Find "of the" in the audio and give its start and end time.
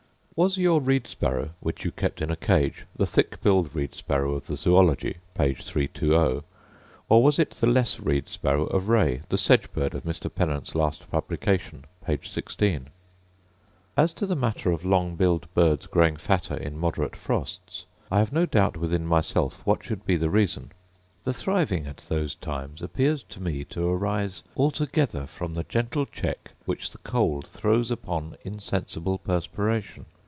4.33-4.55